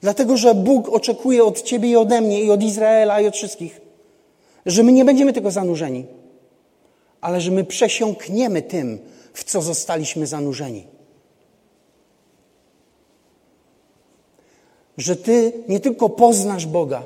[0.01, 3.82] Dlatego, że Bóg oczekuje od ciebie i ode mnie i od Izraela i od wszystkich,
[4.67, 6.07] że my nie będziemy tego zanurzeni,
[7.21, 8.99] ale że my przesiąkniemy tym,
[9.35, 10.87] w co zostaliśmy zanurzeni.
[14.99, 17.03] Że Ty nie tylko poznasz Boga,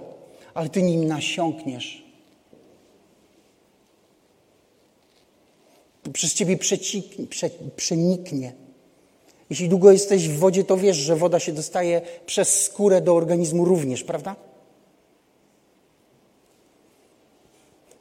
[0.55, 2.07] ale Ty nim nasiąkniesz.
[6.12, 8.53] Przez Ciebie przecik, prze, przeniknie.
[9.51, 13.64] Jeśli długo jesteś w wodzie, to wiesz, że woda się dostaje przez skórę do organizmu
[13.64, 14.37] również, prawda?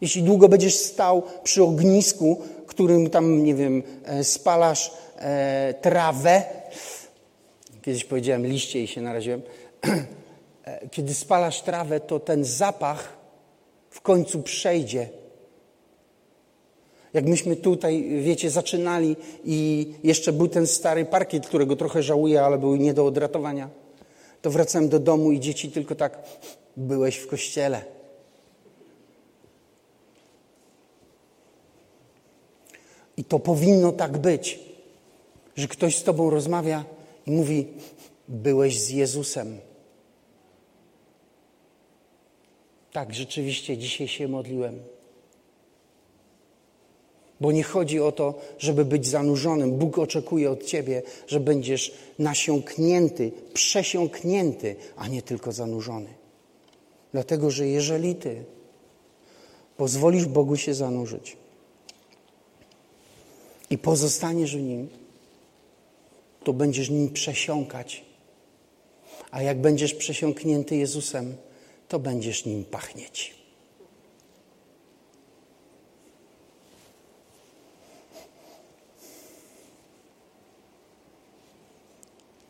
[0.02, 6.44] Jeśli długo będziesz stał przy ognisku, którym tam, nie wiem, e, spalasz e, trawę,
[7.82, 9.42] kiedyś powiedziałem liście i się naraziłem,
[10.66, 13.18] e, kiedy spalasz trawę, to ten zapach
[13.90, 15.10] w końcu przejdzie.
[17.14, 22.58] Jak myśmy tutaj, wiecie, zaczynali i jeszcze był ten stary parkiet, którego trochę żałuję, ale
[22.58, 23.70] był nie do odratowania,
[24.42, 26.24] to wracałem do domu i dzieci tylko tak,
[26.78, 27.95] byłeś w kościele.
[33.18, 34.60] I to powinno tak być,
[35.56, 36.86] że ktoś z Tobą rozmawia
[37.26, 37.68] i mówi:
[38.28, 39.58] Byłeś z Jezusem.
[42.92, 44.80] Tak, rzeczywiście dzisiaj się modliłem.
[47.42, 49.72] Bo nie chodzi o to, żeby być zanurzonym.
[49.72, 56.10] Bóg oczekuje od ciebie, że będziesz nasiąknięty, przesiąknięty, a nie tylko zanurzony.
[57.12, 58.44] Dlatego, że jeżeli ty
[59.78, 61.38] pozwolisz Bogu się zanurzyć
[63.76, 64.90] i pozostaniesz w nim,
[66.44, 68.06] to będziesz nim przesiąkać.
[69.32, 71.36] A jak będziesz przesiąknięty Jezusem,
[71.88, 73.36] to będziesz nim pachnieć.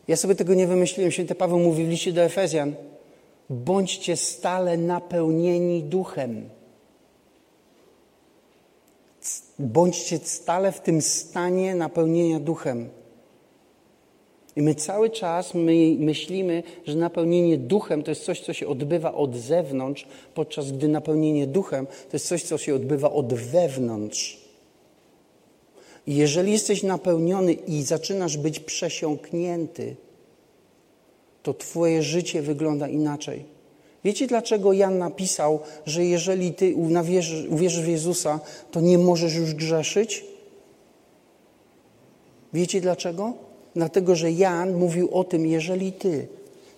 [0.08, 1.12] Ja sobie tego nie wymyśliłem.
[1.12, 2.74] Święty Paweł mówi w liście do Efezjan:
[3.50, 6.55] bądźcie stale napełnieni duchem.
[9.58, 12.88] Bądźcie stale w tym stanie napełnienia duchem.
[14.56, 19.14] I my cały czas my myślimy, że napełnienie duchem to jest coś, co się odbywa
[19.14, 24.46] od zewnątrz, podczas gdy napełnienie duchem to jest coś, co się odbywa od wewnątrz.
[26.06, 29.96] I jeżeli jesteś napełniony i zaczynasz być przesiąknięty,
[31.42, 33.55] to Twoje życie wygląda inaczej.
[34.06, 36.74] Wiecie, dlaczego Jan napisał, że jeżeli Ty
[37.50, 38.40] uwierzysz w Jezusa,
[38.70, 40.24] to nie możesz już grzeszyć?
[42.52, 43.32] Wiecie dlaczego?
[43.76, 46.28] Dlatego, że Jan mówił o tym, jeżeli Ty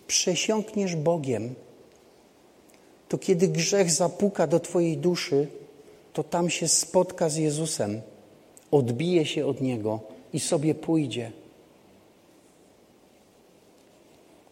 [0.06, 1.54] przesiąkniesz Bogiem,
[3.08, 5.46] to kiedy grzech zapuka do Twojej duszy,
[6.12, 8.00] to tam się spotka z Jezusem
[8.70, 10.00] odbije się od Niego
[10.32, 11.32] i sobie pójdzie.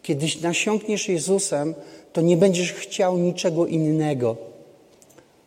[0.07, 1.75] Kiedyś nasiąkniesz Jezusem,
[2.17, 4.37] to nie będziesz chciał niczego innego.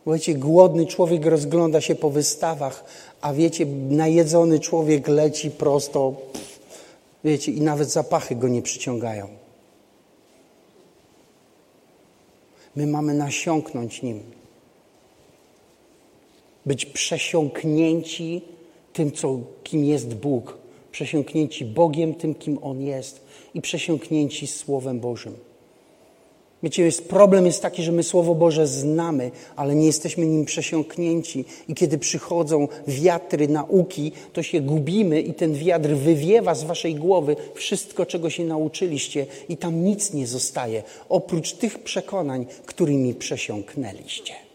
[0.07, 2.85] Wiecie, głodny człowiek rozgląda się po wystawach,
[3.21, 6.13] a wiecie, najedzony człowiek leci prosto,
[7.23, 9.27] wiecie, i nawet zapachy go nie przyciągają.
[12.75, 14.19] My mamy nasiąknąć Nim.
[16.65, 18.41] Być przesiąknięci
[18.93, 20.57] tym, co, kim jest Bóg,
[20.91, 23.21] przesiąknięci Bogiem, tym, kim On jest
[23.53, 25.50] i przesiąknięci Słowem Bożym.
[26.63, 31.45] Wiecie, jest, problem jest taki, że my Słowo Boże znamy, ale nie jesteśmy nim przesiąknięci.
[31.67, 37.35] I kiedy przychodzą wiatry nauki, to się gubimy i ten wiatr wywiewa z waszej głowy
[37.53, 44.50] wszystko, czego się nauczyliście i tam nic nie zostaje, oprócz tych przekonań, którymi przesiąknęliście.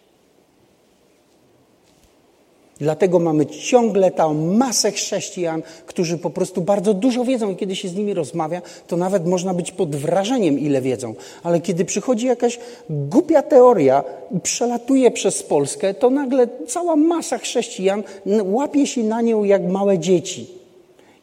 [2.79, 7.89] Dlatego mamy ciągle tą masę chrześcijan, którzy po prostu bardzo dużo wiedzą i kiedy się
[7.89, 11.15] z nimi rozmawia, to nawet można być pod wrażeniem, ile wiedzą.
[11.43, 12.59] Ale kiedy przychodzi jakaś
[12.91, 14.05] głupia teoria
[14.37, 18.03] i przelatuje przez Polskę, to nagle cała masa chrześcijan
[18.45, 20.47] łapie się na nią jak małe dzieci.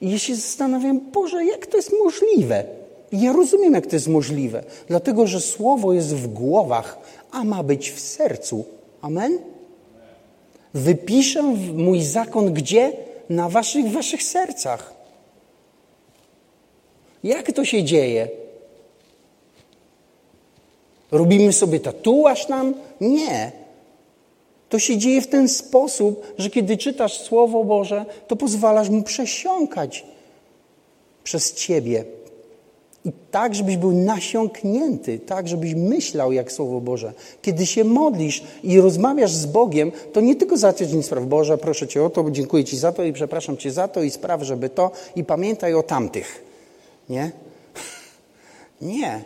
[0.02, 2.64] I ja się zastanawiam, Boże, jak to jest możliwe?
[3.12, 4.64] Ja rozumiem, jak to jest możliwe.
[4.88, 6.98] Dlatego, że słowo jest w głowach,
[7.32, 8.66] a ma być w sercu.
[9.02, 9.53] Amen?
[10.74, 12.92] Wypiszę mój zakon gdzie?
[13.30, 14.94] Na waszych, waszych sercach.
[17.24, 18.28] Jak to się dzieje?
[21.12, 22.74] Robimy sobie tatuaż nam?
[23.02, 23.52] Nie.
[24.70, 30.06] To się dzieje w ten sposób, że kiedy czytasz Słowo Boże, to pozwalasz mu przesiąkać
[31.24, 32.06] przez ciebie.
[33.06, 37.14] I tak, żebyś był nasiąknięty, tak, żebyś myślał jak Słowo Boże.
[37.42, 42.04] Kiedy się modlisz i rozmawiasz z Bogiem, to nie tylko załatwiać spraw Boże, proszę Cię
[42.04, 44.92] o to, dziękuję Ci za to i przepraszam Cię za to i spraw, żeby to
[45.16, 46.44] i pamiętaj o tamtych.
[47.10, 47.32] Nie?
[48.82, 49.24] Nie.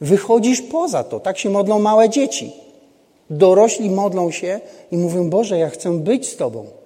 [0.00, 1.20] Wychodzisz poza to.
[1.20, 2.52] Tak się modlą małe dzieci.
[3.30, 4.60] Dorośli modlą się
[4.92, 6.77] i mówią, Boże, ja chcę być z Tobą.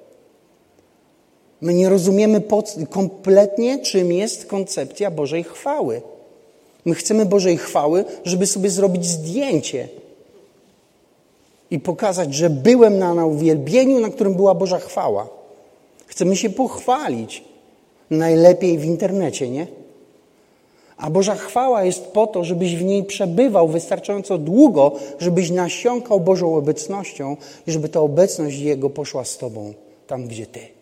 [1.63, 2.43] My nie rozumiemy
[2.91, 6.03] kompletnie, czym jest koncepcja Bożej chwały.
[6.85, 9.89] My chcemy Bożej chwały, żeby sobie zrobić zdjęcie
[11.71, 15.29] i pokazać, że byłem na uwielbieniu, na którym była Boża chwała.
[16.07, 17.45] Chcemy się pochwalić.
[18.11, 19.67] Najlepiej w internecie, nie?
[20.97, 26.57] A Boża chwała jest po to, żebyś w niej przebywał wystarczająco długo, żebyś nasiąkał Bożą
[26.57, 29.75] obecnością i żeby ta obecność Jego poszła z Tobą
[30.07, 30.82] tam, gdzie Ty.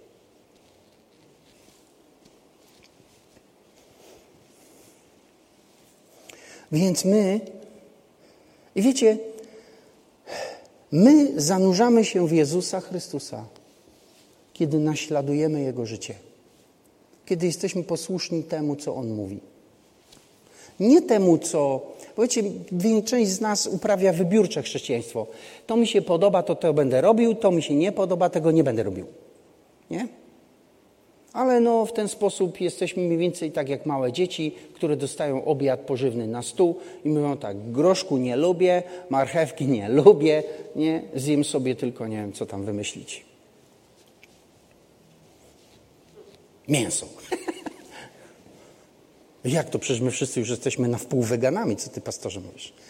[6.73, 7.41] Więc my,
[8.75, 9.19] i wiecie,
[10.93, 13.45] my zanurzamy się w Jezusa Chrystusa,
[14.53, 16.15] kiedy naśladujemy Jego życie,
[17.27, 19.41] kiedy jesteśmy posłuszni temu, co On mówi.
[20.81, 21.81] Nie temu, co.
[22.15, 22.43] Powiecie,
[23.05, 25.27] część z nas uprawia wybiórcze chrześcijaństwo.
[25.67, 28.65] To mi się podoba, to to będę robił, to mi się nie podoba, tego nie
[28.65, 29.07] będę robił.
[29.91, 30.09] Nie?
[31.33, 35.81] Ale no, w ten sposób jesteśmy mniej więcej tak jak małe dzieci, które dostają obiad
[35.81, 40.43] pożywny na stół i mówią tak, groszku nie lubię, marchewki nie lubię,
[40.77, 43.25] nie, zjem sobie tylko, nie wiem, co tam wymyślić.
[46.69, 47.07] Mięso.
[49.45, 49.79] Jak to?
[49.79, 51.77] Przecież my wszyscy już jesteśmy na wpół weganami.
[51.77, 52.73] Co ty, pastorze, mówisz?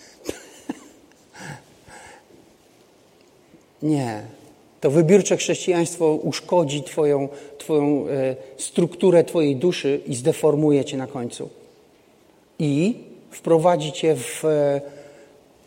[3.82, 4.39] Nie.
[4.80, 11.48] To wybiórcze chrześcijaństwo uszkodzi twoją, twoją e, strukturę Twojej duszy i zdeformuje Cię na końcu.
[12.58, 12.94] I
[13.30, 14.80] wprowadzi Cię w e,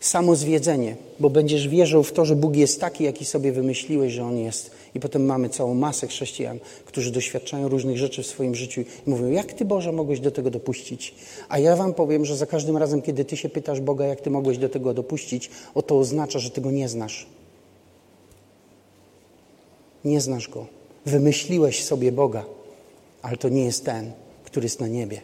[0.00, 4.38] samozwiedzenie, bo będziesz wierzył w to, że Bóg jest taki, jaki sobie wymyśliłeś, że On
[4.38, 4.70] jest.
[4.94, 9.30] I potem mamy całą masę chrześcijan, którzy doświadczają różnych rzeczy w swoim życiu i mówią,
[9.30, 11.14] jak Ty Boże mogłeś do tego dopuścić?
[11.48, 14.30] A ja Wam powiem, że za każdym razem, kiedy Ty się pytasz Boga, jak Ty
[14.30, 17.26] mogłeś do tego dopuścić, o to oznacza, że Ty Go nie znasz.
[20.04, 20.66] Nie znasz Go.
[21.06, 22.44] Wymyśliłeś sobie Boga,
[23.22, 24.12] ale to nie jest ten,
[24.44, 25.20] który jest na niebie.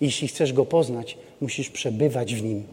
[0.00, 2.64] Jeśli chcesz Go poznać, musisz przebywać w Nim,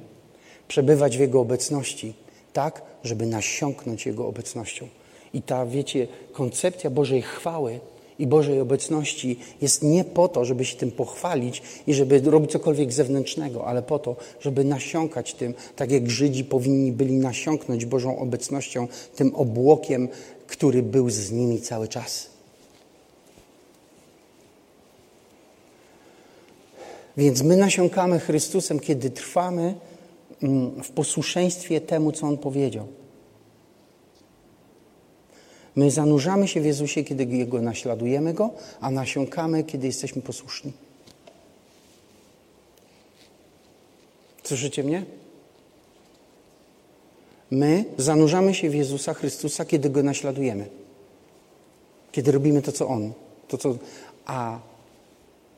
[0.68, 2.14] przebywać w Jego obecności,
[2.54, 4.88] tak, żeby nasiąknąć Jego obecnością.
[5.34, 7.80] I ta, wiecie, koncepcja Bożej chwały
[8.20, 12.94] i Bożej obecności jest nie po to, żeby się tym pochwalić i żeby robić cokolwiek
[12.94, 18.88] zewnętrznego, ale po to, żeby nasiąkać tym, tak jak Żydzi powinni byli nasiąknąć Bożą obecnością,
[19.16, 20.08] tym obłokiem,
[20.48, 22.34] który był z nimi cały czas.
[27.18, 29.76] Więc my nasiąkamy Chrystusem, kiedy trwamy
[30.44, 32.88] mm, w posłuszeństwie temu, co On powiedział.
[35.76, 38.50] My zanurzamy się w Jezusie, kiedy Jego naśladujemy Go,
[38.82, 40.74] a nasiąkamy, kiedy jesteśmy posłuszni.
[44.44, 45.06] Słyszycie mnie?
[47.52, 50.68] My zanurzamy się w Jezusa Chrystusa, kiedy Go naśladujemy.
[52.12, 53.14] Kiedy robimy to, co On.
[53.48, 53.78] To, co...
[54.26, 54.60] A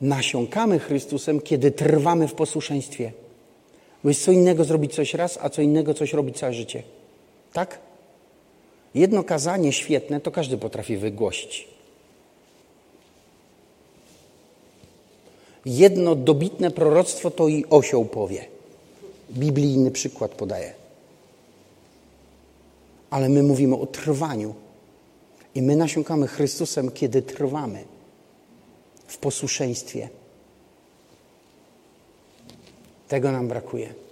[0.00, 3.12] nasiąkamy Chrystusem, kiedy trwamy w posłuszeństwie.
[4.02, 6.82] Bo jest co innego zrobić coś raz, a co innego coś robić całe życie.
[7.52, 7.85] Tak?
[8.96, 11.68] Jedno kazanie świetne to każdy potrafi wygłosić.
[15.64, 18.44] Jedno dobitne proroctwo to i osioł powie.
[19.30, 20.74] Biblijny przykład podaje.
[23.10, 24.54] Ale my mówimy o trwaniu.
[25.54, 27.84] I my nasiąkamy Chrystusem, kiedy trwamy
[29.06, 30.08] w posłuszeństwie.
[33.08, 34.05] Tego nam brakuje.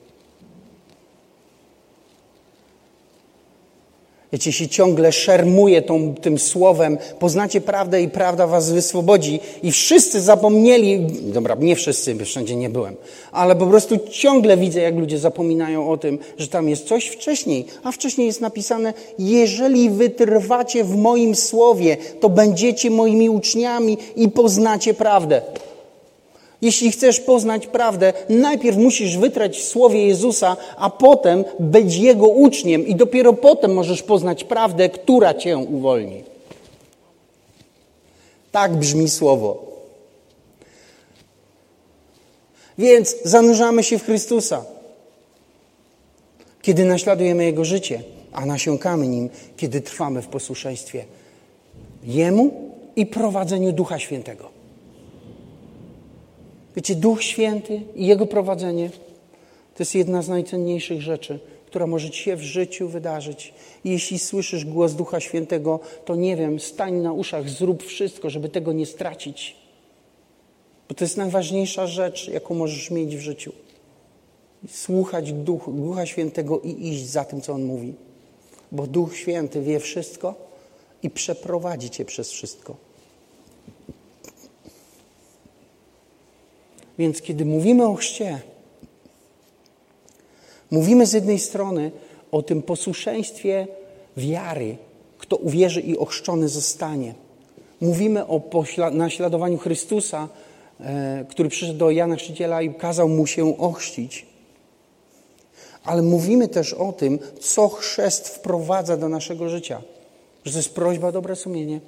[4.35, 9.41] Wiecie, się ciągle szermuje tą, tym słowem, poznacie prawdę i prawda was wyswobodzi.
[9.63, 12.97] I wszyscy zapomnieli, dobra, nie wszyscy, wszędzie nie byłem,
[13.33, 17.65] ale po prostu ciągle widzę, jak ludzie zapominają o tym, że tam jest coś wcześniej,
[17.85, 24.95] a wcześniej jest napisane, jeżeli wytrwacie w moim słowie, to będziecie moimi uczniami i poznacie
[24.95, 25.43] prawdę.
[26.65, 32.87] Jeśli chcesz poznać prawdę, najpierw musisz wytrać w słowie Jezusa, a potem być Jego uczniem
[32.87, 36.25] i dopiero potem możesz poznać prawdę, która Cię uwolni.
[38.53, 39.67] Tak brzmi słowo.
[42.79, 44.65] Więc zanurzamy się w Chrystusa,
[46.63, 51.05] kiedy naśladujemy Jego życie, a nasiąkamy Nim, kiedy trwamy w posłuszeństwie
[52.05, 54.54] Jemu i prowadzeniu Ducha Świętego.
[56.77, 58.91] Wiecie, Duch Święty i Jego prowadzenie
[59.75, 63.55] to jest jedna z najcenniejszych rzeczy, która może Ci się w życiu wydarzyć.
[63.85, 68.49] I jeśli słyszysz głos Ducha Świętego, to nie wiem, stań na uszach, zrób wszystko, żeby
[68.49, 69.57] tego nie stracić.
[70.89, 73.53] Bo to jest najważniejsza rzecz, jaką możesz mieć w życiu.
[74.69, 77.95] Słuchać Duch, Ducha Świętego i iść za tym, co On mówi.
[78.73, 80.35] Bo Duch Święty wie wszystko
[81.03, 82.77] i przeprowadzi Cię przez wszystko.
[86.99, 88.41] Więc kiedy mówimy o chrzcie,
[90.71, 91.91] mówimy z jednej strony
[92.33, 93.67] o tym posłuszeństwie
[94.17, 94.77] wiary,
[95.19, 97.15] kto uwierzy i ochrzczony zostanie.
[97.81, 98.41] Mówimy o
[98.93, 100.29] naśladowaniu Chrystusa
[100.81, 104.27] e, który przyszedł do Jana Chrzciciela i kazał mu się ochrzcić.
[105.85, 109.83] Ale mówimy też o tym, co chrzest wprowadza do naszego życia.
[110.45, 111.81] Że to jest prośba o dobre sumienie,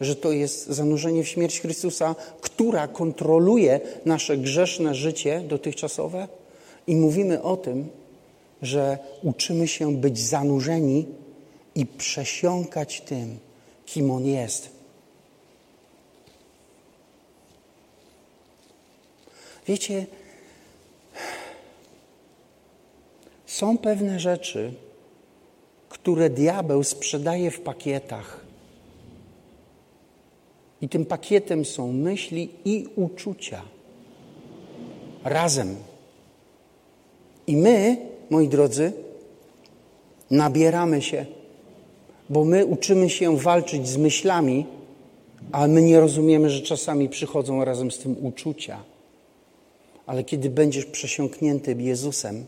[0.00, 6.28] że to jest zanurzenie w śmierć Chrystusa, która kontroluje nasze grzeszne życie dotychczasowe.
[6.86, 7.88] I mówimy o tym,
[8.62, 11.06] że uczymy się być zanurzeni
[11.74, 13.38] i przesiąkać tym,
[13.86, 14.68] kim On jest.
[19.66, 20.06] Wiecie,
[23.46, 24.72] są pewne rzeczy,
[25.88, 28.39] które diabeł sprzedaje w pakietach.
[30.82, 33.62] I tym pakietem są myśli i uczucia.
[35.24, 35.76] Razem.
[37.46, 37.96] I my,
[38.30, 38.92] moi drodzy,
[40.30, 41.26] nabieramy się,
[42.30, 44.66] bo my uczymy się walczyć z myślami,
[45.52, 48.84] a my nie rozumiemy, że czasami przychodzą razem z tym uczucia.
[50.06, 52.44] Ale kiedy będziesz przesiąknięty Jezusem,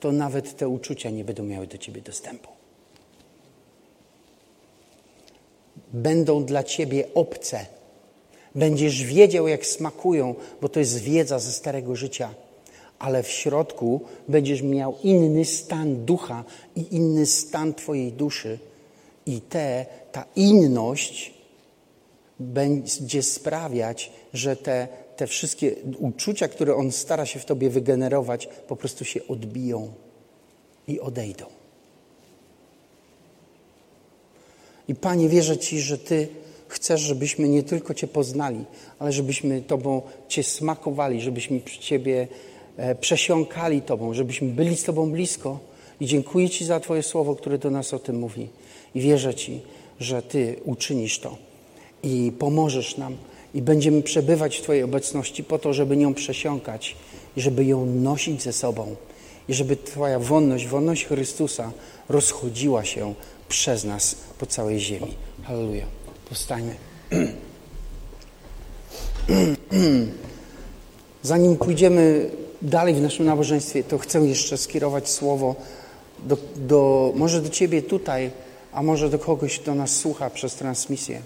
[0.00, 2.57] to nawet te uczucia nie będą miały do ciebie dostępu.
[5.92, 7.66] Będą dla ciebie obce.
[8.54, 12.34] Będziesz wiedział, jak smakują, bo to jest wiedza ze starego życia.
[12.98, 16.44] Ale w środku będziesz miał inny stan ducha
[16.76, 18.58] i inny stan twojej duszy.
[19.26, 21.34] I te, ta inność
[22.38, 28.76] będzie sprawiać, że te te wszystkie uczucia, które on stara się w tobie wygenerować, po
[28.76, 29.92] prostu się odbiją
[30.88, 31.57] i odejdą.
[34.88, 36.28] I Panie, wierzę Ci, że Ty
[36.68, 38.64] chcesz, żebyśmy nie tylko Cię poznali,
[38.98, 42.28] ale żebyśmy Tobą Cię smakowali, żebyśmy Ciebie
[42.76, 45.58] e, przesiąkali Tobą, żebyśmy byli z Tobą blisko.
[46.00, 48.48] I dziękuję Ci za Twoje słowo, które do nas o tym mówi.
[48.94, 49.60] I wierzę Ci,
[50.00, 51.36] że Ty uczynisz to
[52.02, 53.16] i pomożesz nam
[53.54, 56.96] i będziemy przebywać w Twojej obecności po to, żeby nią przesiąkać
[57.36, 58.96] i żeby ją nosić ze sobą
[59.48, 61.72] i żeby Twoja wonność, wonność Chrystusa
[62.08, 63.14] rozchodziła się
[63.48, 65.14] przez nas po całej ziemi.
[65.44, 65.86] Halleluja.
[66.28, 66.74] Powstańmy.
[71.22, 72.30] Zanim pójdziemy
[72.62, 75.54] dalej w naszym nabożeństwie, to chcę jeszcze skierować słowo
[76.24, 78.30] do, do, może do Ciebie tutaj,
[78.72, 81.22] a może do kogoś, kto nas słucha przez transmisję.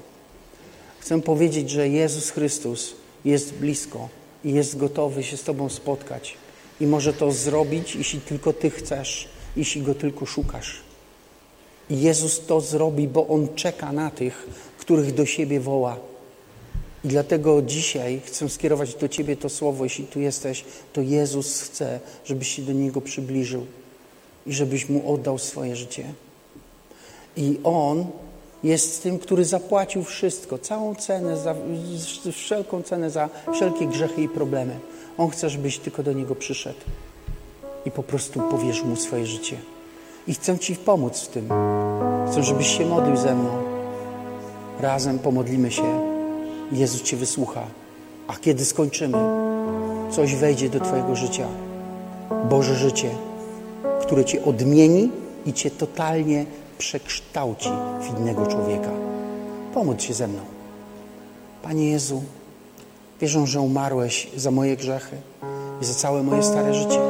[0.98, 2.94] Chcę powiedzieć, że Jezus Chrystus
[3.24, 4.08] jest blisko
[4.44, 6.36] i jest gotowy się z Tobą spotkać.
[6.82, 10.80] I może to zrobić, jeśli tylko Ty chcesz, jeśli Go tylko szukasz.
[11.90, 14.46] I Jezus to zrobi, bo On czeka na tych,
[14.78, 15.96] których do siebie woła.
[17.04, 22.00] I dlatego dzisiaj chcę skierować do Ciebie to słowo, jeśli tu jesteś, to Jezus chce,
[22.24, 23.66] żebyś się do Niego przybliżył
[24.46, 26.04] i żebyś Mu oddał swoje życie.
[27.36, 28.06] I On
[28.64, 31.54] jest tym, który zapłacił wszystko, całą cenę, za,
[32.32, 34.78] wszelką cenę za wszelkie grzechy i problemy.
[35.18, 36.80] On chce, żebyś tylko do Niego przyszedł
[37.86, 39.56] i po prostu powierzył Mu swoje życie.
[40.26, 41.48] I chcę Ci pomóc w tym.
[42.30, 43.50] Chcę, żebyś się modlił ze mną.
[44.80, 46.00] Razem pomodlimy się.
[46.72, 47.62] Jezus Cię wysłucha.
[48.28, 49.18] A kiedy skończymy,
[50.10, 51.48] coś wejdzie do Twojego życia.
[52.50, 53.10] Boże życie,
[54.02, 55.10] które Cię odmieni
[55.46, 56.46] i Cię totalnie
[56.82, 57.68] przekształci
[58.00, 58.90] w innego człowieka.
[59.74, 60.40] Pomódl się ze mną.
[61.62, 62.22] Panie Jezu,
[63.20, 65.16] wierzę, że umarłeś za moje grzechy
[65.82, 67.00] i za całe moje stare życie.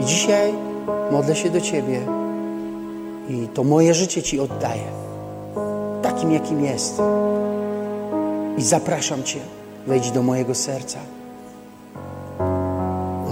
[0.00, 0.52] I dzisiaj
[1.12, 2.00] modlę się do Ciebie
[3.28, 4.86] i to moje życie Ci oddaję,
[6.02, 7.02] takim jakim jest.
[8.56, 9.40] I zapraszam Cię,
[9.86, 10.98] wejdź do mojego serca.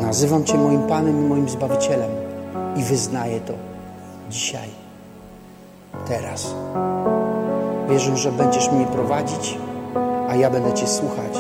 [0.01, 2.11] Nazywam Cię moim Panem i moim Zbawicielem
[2.77, 3.53] i wyznaję to
[4.31, 4.88] dzisiaj
[6.09, 6.55] teraz.
[7.91, 9.59] Wierzę, że będziesz mnie prowadzić,
[10.29, 11.39] a ja będę Cię słuchać,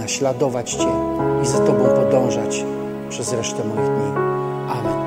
[0.00, 0.88] naśladować Cię
[1.42, 2.64] i za Tobą podążać
[3.08, 4.10] przez resztę moich dni.
[4.68, 4.98] Amen.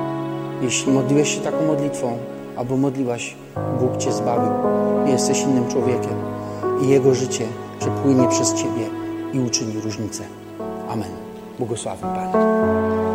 [0.62, 2.18] Jeśli modliłeś się taką modlitwą,
[2.56, 3.36] albo modliłaś,
[3.80, 4.52] Bóg Cię zbawił
[5.06, 6.14] jesteś innym człowiekiem
[6.82, 7.46] i Jego życie
[7.80, 8.86] przepłynie przez Ciebie
[9.32, 10.24] i uczyni różnicę.
[10.88, 11.10] Amen.
[11.58, 13.07] Błogosławię Panie.